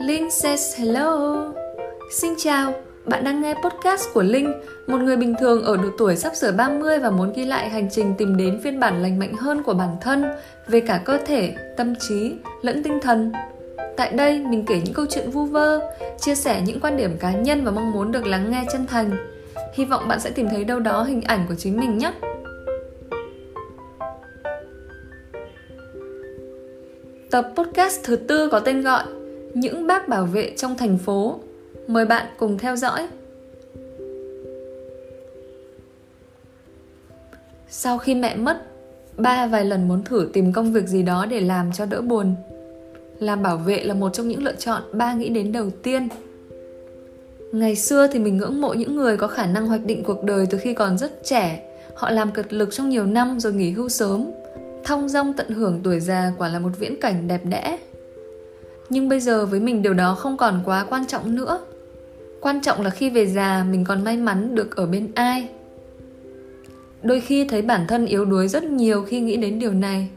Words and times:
Linh 0.00 0.30
says 0.30 0.78
hello. 0.78 1.36
Xin 2.20 2.34
chào, 2.38 2.72
bạn 3.04 3.24
đang 3.24 3.42
nghe 3.42 3.54
podcast 3.54 4.08
của 4.14 4.22
Linh, 4.22 4.52
một 4.86 4.98
người 5.00 5.16
bình 5.16 5.34
thường 5.40 5.64
ở 5.64 5.76
độ 5.76 5.88
tuổi 5.98 6.16
sắp 6.16 6.36
sửa 6.36 6.52
30 6.52 6.98
và 6.98 7.10
muốn 7.10 7.32
ghi 7.32 7.44
lại 7.44 7.68
hành 7.68 7.88
trình 7.90 8.14
tìm 8.18 8.36
đến 8.36 8.60
phiên 8.62 8.80
bản 8.80 9.02
lành 9.02 9.18
mạnh 9.18 9.32
hơn 9.32 9.62
của 9.62 9.74
bản 9.74 9.96
thân 10.00 10.24
về 10.66 10.80
cả 10.80 11.02
cơ 11.04 11.18
thể, 11.26 11.54
tâm 11.76 11.94
trí 12.08 12.34
lẫn 12.62 12.82
tinh 12.82 12.98
thần. 13.02 13.32
Tại 13.96 14.12
đây, 14.12 14.40
mình 14.40 14.64
kể 14.66 14.80
những 14.84 14.94
câu 14.94 15.06
chuyện 15.10 15.30
vu 15.30 15.44
vơ, 15.44 15.80
chia 16.20 16.34
sẻ 16.34 16.62
những 16.64 16.80
quan 16.80 16.96
điểm 16.96 17.16
cá 17.20 17.32
nhân 17.32 17.64
và 17.64 17.70
mong 17.70 17.92
muốn 17.92 18.12
được 18.12 18.26
lắng 18.26 18.50
nghe 18.50 18.64
chân 18.72 18.86
thành. 18.86 19.10
Hy 19.74 19.84
vọng 19.84 20.08
bạn 20.08 20.20
sẽ 20.20 20.30
tìm 20.30 20.48
thấy 20.48 20.64
đâu 20.64 20.78
đó 20.78 21.02
hình 21.02 21.22
ảnh 21.22 21.46
của 21.48 21.54
chính 21.58 21.80
mình 21.80 21.98
nhé. 21.98 22.12
Tập 27.30 27.52
podcast 27.56 28.00
thứ 28.04 28.16
tư 28.16 28.48
có 28.52 28.60
tên 28.60 28.82
gọi 28.82 29.04
Những 29.54 29.86
bác 29.86 30.08
bảo 30.08 30.24
vệ 30.24 30.52
trong 30.56 30.76
thành 30.76 30.98
phố. 30.98 31.40
Mời 31.86 32.04
bạn 32.04 32.26
cùng 32.38 32.58
theo 32.58 32.76
dõi. 32.76 33.08
Sau 37.68 37.98
khi 37.98 38.14
mẹ 38.14 38.36
mất, 38.36 38.62
ba 39.16 39.46
vài 39.46 39.64
lần 39.64 39.88
muốn 39.88 40.02
thử 40.04 40.30
tìm 40.32 40.52
công 40.52 40.72
việc 40.72 40.86
gì 40.86 41.02
đó 41.02 41.26
để 41.26 41.40
làm 41.40 41.72
cho 41.72 41.86
đỡ 41.86 42.00
buồn. 42.00 42.34
Làm 43.18 43.42
bảo 43.42 43.56
vệ 43.56 43.84
là 43.84 43.94
một 43.94 44.12
trong 44.12 44.28
những 44.28 44.44
lựa 44.44 44.54
chọn 44.58 44.82
ba 44.92 45.14
nghĩ 45.14 45.28
đến 45.28 45.52
đầu 45.52 45.70
tiên. 45.82 46.08
Ngày 47.52 47.76
xưa 47.76 48.06
thì 48.06 48.18
mình 48.18 48.36
ngưỡng 48.36 48.60
mộ 48.60 48.72
những 48.72 48.96
người 48.96 49.16
có 49.16 49.26
khả 49.26 49.46
năng 49.46 49.66
hoạch 49.66 49.84
định 49.84 50.04
cuộc 50.04 50.24
đời 50.24 50.46
từ 50.50 50.58
khi 50.58 50.74
còn 50.74 50.98
rất 50.98 51.24
trẻ. 51.24 51.64
Họ 51.94 52.10
làm 52.10 52.32
cật 52.32 52.52
lực 52.52 52.72
trong 52.72 52.88
nhiều 52.88 53.06
năm 53.06 53.40
rồi 53.40 53.52
nghỉ 53.52 53.70
hưu 53.70 53.88
sớm, 53.88 54.30
thong 54.88 55.08
dong 55.08 55.32
tận 55.32 55.48
hưởng 55.50 55.80
tuổi 55.84 56.00
già 56.00 56.32
quả 56.38 56.48
là 56.48 56.58
một 56.58 56.70
viễn 56.78 57.00
cảnh 57.00 57.28
đẹp 57.28 57.40
đẽ. 57.44 57.78
Nhưng 58.90 59.08
bây 59.08 59.20
giờ 59.20 59.46
với 59.46 59.60
mình 59.60 59.82
điều 59.82 59.94
đó 59.94 60.14
không 60.14 60.36
còn 60.36 60.62
quá 60.64 60.86
quan 60.88 61.06
trọng 61.06 61.34
nữa. 61.34 61.60
Quan 62.40 62.60
trọng 62.60 62.82
là 62.82 62.90
khi 62.90 63.10
về 63.10 63.26
già, 63.26 63.66
mình 63.70 63.84
còn 63.84 64.04
may 64.04 64.16
mắn 64.16 64.54
được 64.54 64.76
ở 64.76 64.86
bên 64.86 65.08
ai. 65.14 65.48
Đôi 67.02 67.20
khi 67.20 67.44
thấy 67.44 67.62
bản 67.62 67.86
thân 67.88 68.06
yếu 68.06 68.24
đuối 68.24 68.48
rất 68.48 68.64
nhiều 68.64 69.02
khi 69.02 69.20
nghĩ 69.20 69.36
đến 69.36 69.58
điều 69.58 69.72
này. 69.72 70.08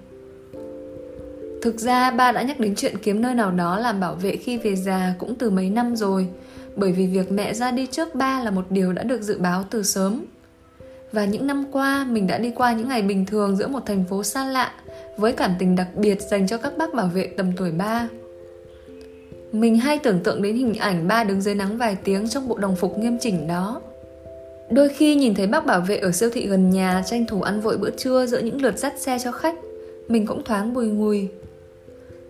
Thực 1.61 1.79
ra, 1.79 2.11
ba 2.11 2.31
đã 2.31 2.41
nhắc 2.41 2.59
đến 2.59 2.73
chuyện 2.75 2.97
kiếm 3.03 3.21
nơi 3.21 3.33
nào 3.33 3.51
đó 3.51 3.79
làm 3.79 3.99
bảo 3.99 4.15
vệ 4.15 4.35
khi 4.35 4.57
về 4.57 4.75
già 4.75 5.13
cũng 5.19 5.35
từ 5.35 5.49
mấy 5.49 5.69
năm 5.69 5.95
rồi, 5.95 6.27
bởi 6.75 6.91
vì 6.91 7.07
việc 7.07 7.31
mẹ 7.31 7.53
ra 7.53 7.71
đi 7.71 7.85
trước 7.85 8.15
ba 8.15 8.43
là 8.43 8.51
một 8.51 8.65
điều 8.69 8.93
đã 8.93 9.03
được 9.03 9.21
dự 9.21 9.37
báo 9.39 9.63
từ 9.69 9.83
sớm 9.83 10.25
và 11.11 11.25
những 11.25 11.47
năm 11.47 11.65
qua, 11.71 12.05
mình 12.09 12.27
đã 12.27 12.37
đi 12.37 12.51
qua 12.51 12.73
những 12.73 12.87
ngày 12.87 13.01
bình 13.01 13.25
thường 13.25 13.55
giữa 13.55 13.67
một 13.67 13.85
thành 13.85 14.03
phố 14.09 14.23
xa 14.23 14.45
lạ 14.45 14.71
với 15.17 15.33
cảm 15.33 15.51
tình 15.59 15.75
đặc 15.75 15.87
biệt 15.95 16.21
dành 16.21 16.47
cho 16.47 16.57
các 16.57 16.77
bác 16.77 16.93
bảo 16.93 17.07
vệ 17.07 17.27
tầm 17.37 17.51
tuổi 17.57 17.71
ba. 17.71 18.07
Mình 19.51 19.77
hay 19.77 19.99
tưởng 19.99 20.19
tượng 20.19 20.41
đến 20.41 20.55
hình 20.55 20.75
ảnh 20.75 21.07
ba 21.07 21.23
đứng 21.23 21.41
dưới 21.41 21.55
nắng 21.55 21.77
vài 21.77 21.97
tiếng 22.03 22.29
trong 22.29 22.47
bộ 22.47 22.57
đồng 22.57 22.75
phục 22.75 22.99
nghiêm 22.99 23.17
chỉnh 23.21 23.47
đó. 23.47 23.81
Đôi 24.69 24.89
khi 24.89 25.15
nhìn 25.15 25.35
thấy 25.35 25.47
bác 25.47 25.65
bảo 25.65 25.81
vệ 25.81 25.97
ở 25.97 26.11
siêu 26.11 26.29
thị 26.33 26.47
gần 26.47 26.69
nhà 26.69 27.03
tranh 27.05 27.25
thủ 27.25 27.41
ăn 27.41 27.61
vội 27.61 27.77
bữa 27.77 27.89
trưa 27.89 28.25
giữa 28.25 28.39
những 28.39 28.61
lượt 28.61 28.77
dắt 28.77 28.93
xe 28.99 29.17
cho 29.23 29.31
khách, 29.31 29.55
mình 30.07 30.25
cũng 30.25 30.43
thoáng 30.43 30.73
bùi 30.73 30.87
ngùi. 30.87 31.29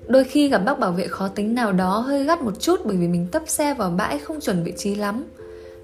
Đôi 0.07 0.23
khi 0.23 0.49
gặp 0.49 0.57
bác 0.65 0.79
bảo 0.79 0.91
vệ 0.91 1.07
khó 1.07 1.27
tính 1.27 1.55
nào 1.55 1.71
đó 1.71 1.99
hơi 1.99 2.23
gắt 2.23 2.41
một 2.41 2.59
chút 2.59 2.79
bởi 2.85 2.97
vì 2.97 3.07
mình 3.07 3.27
tấp 3.31 3.43
xe 3.47 3.73
vào 3.73 3.89
bãi 3.89 4.19
không 4.19 4.39
chuẩn 4.39 4.63
vị 4.63 4.73
trí 4.77 4.95
lắm 4.95 5.25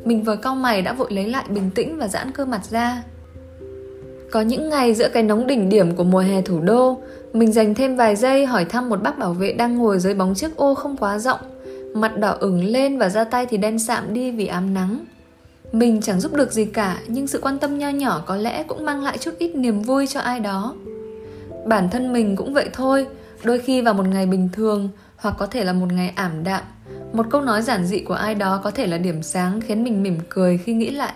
mình 0.06 0.24
vừa 0.24 0.36
cau 0.36 0.56
mày 0.56 0.82
đã 0.82 0.94
vội 0.94 1.14
lấy 1.14 1.30
lại 1.30 1.46
bình 1.50 1.70
tĩnh 1.76 1.98
và 1.98 2.08
giãn 2.08 2.32
cơ 2.32 2.46
mặt 2.46 2.62
ra. 2.70 3.04
Có 4.32 4.42
những 4.42 4.70
ngày 4.70 4.94
giữa 4.94 5.10
cái 5.10 5.24
nóng 5.24 5.48
đỉnh 5.48 5.70
điểm 5.70 5.96
của 5.96 6.04
mùa 6.04 6.20
hè 6.20 6.42
thủ 6.42 6.60
đô, 6.60 6.98
mình 7.34 7.54
dành 7.54 7.74
thêm 7.74 7.96
vài 7.96 8.16
giây 8.16 8.46
hỏi 8.46 8.66
thăm 8.66 8.90
một 8.90 9.04
bác 9.04 9.18
bảo 9.18 9.34
vệ 9.34 9.54
đang 9.54 9.78
ngồi 9.78 10.00
dưới 10.00 10.14
bóng 10.14 10.36
chiếc 10.36 10.56
ô 10.56 10.74
không 10.74 10.98
quá 10.98 11.20
rộng, 11.20 11.40
mặt 11.94 12.18
đỏ 12.18 12.36
ửng 12.40 12.64
lên 12.64 12.98
và 12.98 13.10
da 13.10 13.24
tay 13.24 13.46
thì 13.46 13.58
đen 13.58 13.80
sạm 13.80 14.14
đi 14.14 14.32
vì 14.32 14.48
ám 14.48 14.74
nắng. 14.74 15.06
Mình 15.72 16.02
chẳng 16.02 16.20
giúp 16.20 16.34
được 16.34 16.52
gì 16.52 16.66
cả, 16.66 16.98
nhưng 17.08 17.28
sự 17.28 17.40
quan 17.42 17.60
tâm 17.60 17.78
nho 17.78 17.90
nhỏ 17.90 18.24
có 18.26 18.36
lẽ 18.36 18.64
cũng 18.64 18.86
mang 18.86 19.04
lại 19.04 19.18
chút 19.18 19.32
ít 19.38 19.56
niềm 19.56 19.82
vui 19.82 20.08
cho 20.08 20.20
ai 20.20 20.40
đó. 20.40 20.76
Bản 21.66 21.90
thân 21.90 22.14
mình 22.14 22.36
cũng 22.36 22.54
vậy 22.54 22.70
thôi 22.74 23.08
đôi 23.44 23.60
khi 23.60 23.82
vào 23.82 23.94
một 23.94 24.08
ngày 24.08 24.26
bình 24.26 24.50
thường, 24.54 24.90
hoặc 25.16 25.36
có 25.40 25.46
thể 25.46 25.64
là 25.64 25.74
một 25.74 25.94
ngày 25.94 26.14
ảm 26.16 26.44
đạm, 26.44 26.64
một 27.14 27.26
câu 27.30 27.42
nói 27.42 27.62
giản 27.62 27.86
dị 27.86 28.00
của 28.00 28.14
ai 28.14 28.36
đó 28.36 28.62
có 28.64 28.72
thể 28.72 28.88
là 28.88 28.98
điểm 28.98 29.24
sáng 29.24 29.62
khiến 29.62 29.84
mình 29.84 30.04
mỉm 30.04 30.18
cười 30.30 30.58
khi 30.58 30.74
nghĩ 30.74 30.90
lại. 30.90 31.14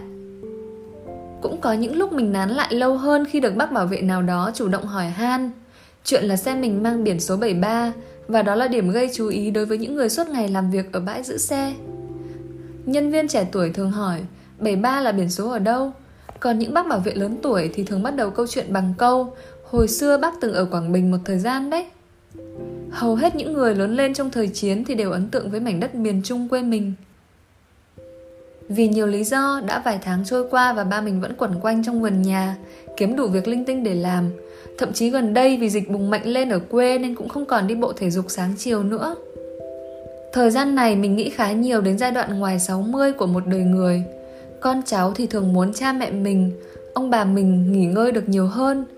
Cũng 1.41 1.61
có 1.61 1.73
những 1.73 1.95
lúc 1.95 2.13
mình 2.13 2.31
nán 2.31 2.49
lại 2.49 2.73
lâu 2.73 2.97
hơn 2.97 3.25
khi 3.31 3.39
được 3.39 3.55
bác 3.55 3.71
bảo 3.71 3.85
vệ 3.85 4.01
nào 4.01 4.21
đó 4.21 4.51
chủ 4.53 4.67
động 4.67 4.85
hỏi 4.85 5.05
han. 5.05 5.51
Chuyện 6.03 6.23
là 6.23 6.35
xe 6.35 6.55
mình 6.55 6.83
mang 6.83 7.03
biển 7.03 7.19
số 7.19 7.37
73 7.37 7.93
và 8.27 8.41
đó 8.41 8.55
là 8.55 8.67
điểm 8.67 8.91
gây 8.91 9.09
chú 9.13 9.27
ý 9.27 9.51
đối 9.51 9.65
với 9.65 9.77
những 9.77 9.95
người 9.95 10.09
suốt 10.09 10.29
ngày 10.29 10.47
làm 10.47 10.71
việc 10.71 10.93
ở 10.93 10.99
bãi 10.99 11.23
giữ 11.23 11.37
xe. 11.37 11.73
Nhân 12.85 13.11
viên 13.11 13.27
trẻ 13.27 13.47
tuổi 13.51 13.69
thường 13.69 13.91
hỏi 13.91 14.19
73 14.59 15.01
là 15.01 15.11
biển 15.11 15.29
số 15.29 15.49
ở 15.49 15.59
đâu? 15.59 15.91
Còn 16.39 16.59
những 16.59 16.73
bác 16.73 16.87
bảo 16.87 16.99
vệ 16.99 17.13
lớn 17.13 17.37
tuổi 17.41 17.69
thì 17.73 17.83
thường 17.83 18.03
bắt 18.03 18.15
đầu 18.15 18.29
câu 18.29 18.47
chuyện 18.47 18.73
bằng 18.73 18.93
câu, 18.97 19.33
hồi 19.69 19.87
xưa 19.87 20.17
bác 20.17 20.33
từng 20.41 20.53
ở 20.53 20.65
Quảng 20.65 20.91
Bình 20.91 21.11
một 21.11 21.17
thời 21.25 21.39
gian 21.39 21.69
đấy 21.69 21.85
hầu 22.91 23.15
hết 23.15 23.35
những 23.35 23.53
người 23.53 23.75
lớn 23.75 23.95
lên 23.95 24.13
trong 24.13 24.29
thời 24.29 24.47
chiến 24.47 24.83
thì 24.85 24.95
đều 24.95 25.11
ấn 25.11 25.27
tượng 25.27 25.51
với 25.51 25.59
mảnh 25.59 25.79
đất 25.79 25.95
miền 25.95 26.21
Trung 26.23 26.49
quê 26.49 26.61
mình. 26.61 26.93
Vì 28.69 28.87
nhiều 28.87 29.07
lý 29.07 29.23
do, 29.23 29.61
đã 29.67 29.81
vài 29.85 29.99
tháng 30.01 30.25
trôi 30.25 30.49
qua 30.49 30.73
và 30.73 30.83
ba 30.83 31.01
mình 31.01 31.21
vẫn 31.21 31.33
quẩn 31.37 31.59
quanh 31.61 31.83
trong 31.83 32.01
vườn 32.01 32.21
nhà, 32.21 32.55
kiếm 32.97 33.15
đủ 33.15 33.27
việc 33.27 33.47
linh 33.47 33.65
tinh 33.65 33.83
để 33.83 33.93
làm. 33.93 34.29
Thậm 34.77 34.93
chí 34.93 35.09
gần 35.09 35.33
đây 35.33 35.57
vì 35.57 35.69
dịch 35.69 35.89
bùng 35.89 36.09
mạnh 36.09 36.25
lên 36.25 36.49
ở 36.49 36.59
quê 36.59 36.97
nên 36.97 37.15
cũng 37.15 37.29
không 37.29 37.45
còn 37.45 37.67
đi 37.67 37.75
bộ 37.75 37.93
thể 37.93 38.09
dục 38.09 38.25
sáng 38.27 38.53
chiều 38.57 38.83
nữa. 38.83 39.15
Thời 40.33 40.51
gian 40.51 40.75
này 40.75 40.95
mình 40.95 41.15
nghĩ 41.15 41.29
khá 41.29 41.51
nhiều 41.51 41.81
đến 41.81 41.97
giai 41.97 42.11
đoạn 42.11 42.39
ngoài 42.39 42.59
60 42.59 43.11
của 43.11 43.27
một 43.27 43.47
đời 43.47 43.61
người. 43.61 44.03
Con 44.59 44.81
cháu 44.85 45.13
thì 45.13 45.27
thường 45.27 45.53
muốn 45.53 45.73
cha 45.73 45.93
mẹ 45.93 46.11
mình, 46.11 46.51
ông 46.93 47.09
bà 47.09 47.23
mình 47.23 47.71
nghỉ 47.71 47.85
ngơi 47.85 48.11
được 48.11 48.29
nhiều 48.29 48.47
hơn– 48.47 48.85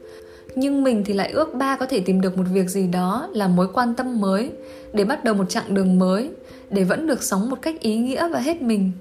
nhưng 0.55 0.83
mình 0.83 1.03
thì 1.05 1.13
lại 1.13 1.31
ước 1.31 1.53
ba 1.53 1.75
có 1.75 1.85
thể 1.85 1.99
tìm 1.99 2.21
được 2.21 2.37
một 2.37 2.43
việc 2.53 2.69
gì 2.69 2.87
đó 2.87 3.29
là 3.33 3.47
mối 3.47 3.67
quan 3.73 3.95
tâm 3.95 4.21
mới, 4.21 4.51
để 4.93 5.03
bắt 5.03 5.23
đầu 5.23 5.35
một 5.35 5.49
chặng 5.49 5.73
đường 5.73 5.99
mới, 5.99 6.29
để 6.69 6.83
vẫn 6.83 7.07
được 7.07 7.23
sống 7.23 7.49
một 7.49 7.61
cách 7.61 7.79
ý 7.79 7.97
nghĩa 7.97 8.27
và 8.29 8.39
hết 8.39 8.61
mình. 8.61 8.91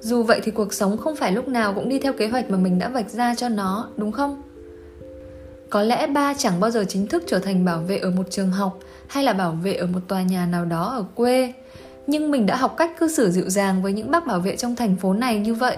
Dù 0.00 0.22
vậy 0.22 0.40
thì 0.44 0.50
cuộc 0.50 0.72
sống 0.72 0.96
không 0.96 1.16
phải 1.16 1.32
lúc 1.32 1.48
nào 1.48 1.74
cũng 1.74 1.88
đi 1.88 1.98
theo 1.98 2.12
kế 2.12 2.28
hoạch 2.28 2.50
mà 2.50 2.58
mình 2.58 2.78
đã 2.78 2.88
vạch 2.88 3.10
ra 3.10 3.34
cho 3.34 3.48
nó, 3.48 3.88
đúng 3.96 4.12
không? 4.12 4.42
Có 5.70 5.82
lẽ 5.82 6.06
ba 6.06 6.34
chẳng 6.34 6.60
bao 6.60 6.70
giờ 6.70 6.84
chính 6.88 7.06
thức 7.06 7.22
trở 7.26 7.38
thành 7.38 7.64
bảo 7.64 7.80
vệ 7.80 7.98
ở 7.98 8.10
một 8.10 8.30
trường 8.30 8.50
học 8.50 8.78
hay 9.06 9.24
là 9.24 9.32
bảo 9.32 9.58
vệ 9.62 9.74
ở 9.74 9.86
một 9.86 10.00
tòa 10.08 10.22
nhà 10.22 10.46
nào 10.46 10.64
đó 10.64 10.84
ở 10.84 11.04
quê. 11.14 11.52
Nhưng 12.06 12.30
mình 12.30 12.46
đã 12.46 12.56
học 12.56 12.74
cách 12.76 12.98
cư 13.00 13.08
xử 13.08 13.30
dịu 13.30 13.48
dàng 13.48 13.82
với 13.82 13.92
những 13.92 14.10
bác 14.10 14.26
bảo 14.26 14.40
vệ 14.40 14.56
trong 14.56 14.76
thành 14.76 14.96
phố 14.96 15.12
này 15.12 15.38
như 15.38 15.54
vậy, 15.54 15.76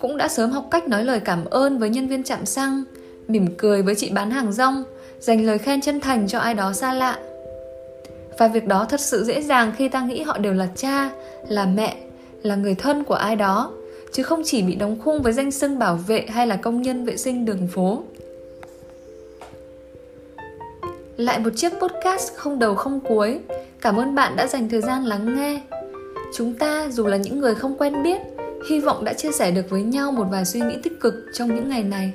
cũng 0.00 0.16
đã 0.16 0.28
sớm 0.28 0.50
học 0.50 0.68
cách 0.70 0.88
nói 0.88 1.04
lời 1.04 1.20
cảm 1.20 1.44
ơn 1.44 1.78
với 1.78 1.90
nhân 1.90 2.08
viên 2.08 2.22
trạm 2.22 2.46
xăng 2.46 2.84
mỉm 3.28 3.46
cười 3.58 3.82
với 3.82 3.94
chị 3.94 4.10
bán 4.10 4.30
hàng 4.30 4.52
rong, 4.52 4.84
dành 5.20 5.46
lời 5.46 5.58
khen 5.58 5.80
chân 5.80 6.00
thành 6.00 6.28
cho 6.28 6.38
ai 6.38 6.54
đó 6.54 6.72
xa 6.72 6.92
lạ. 6.92 7.18
Và 8.38 8.48
việc 8.48 8.66
đó 8.66 8.86
thật 8.88 9.00
sự 9.00 9.24
dễ 9.24 9.42
dàng 9.42 9.72
khi 9.76 9.88
ta 9.88 10.00
nghĩ 10.00 10.22
họ 10.22 10.38
đều 10.38 10.52
là 10.52 10.68
cha, 10.76 11.10
là 11.48 11.66
mẹ, 11.66 11.96
là 12.42 12.56
người 12.56 12.74
thân 12.74 13.04
của 13.04 13.14
ai 13.14 13.36
đó, 13.36 13.72
chứ 14.12 14.22
không 14.22 14.42
chỉ 14.44 14.62
bị 14.62 14.74
đóng 14.74 14.98
khung 15.04 15.22
với 15.22 15.32
danh 15.32 15.50
xưng 15.50 15.78
bảo 15.78 15.96
vệ 15.96 16.26
hay 16.28 16.46
là 16.46 16.56
công 16.56 16.82
nhân 16.82 17.04
vệ 17.04 17.16
sinh 17.16 17.44
đường 17.44 17.68
phố. 17.68 18.02
Lại 21.16 21.38
một 21.38 21.50
chiếc 21.56 21.72
podcast 21.80 22.34
không 22.36 22.58
đầu 22.58 22.74
không 22.74 23.00
cuối. 23.00 23.38
Cảm 23.80 23.96
ơn 23.96 24.14
bạn 24.14 24.36
đã 24.36 24.46
dành 24.46 24.68
thời 24.68 24.80
gian 24.80 25.04
lắng 25.04 25.36
nghe. 25.36 25.60
Chúng 26.36 26.54
ta 26.54 26.88
dù 26.90 27.06
là 27.06 27.16
những 27.16 27.40
người 27.40 27.54
không 27.54 27.78
quen 27.78 28.02
biết, 28.02 28.20
hy 28.70 28.80
vọng 28.80 29.04
đã 29.04 29.12
chia 29.12 29.32
sẻ 29.32 29.50
được 29.50 29.70
với 29.70 29.82
nhau 29.82 30.12
một 30.12 30.26
vài 30.30 30.44
suy 30.44 30.60
nghĩ 30.60 30.76
tích 30.82 31.00
cực 31.00 31.14
trong 31.34 31.54
những 31.54 31.68
ngày 31.68 31.82
này. 31.82 32.12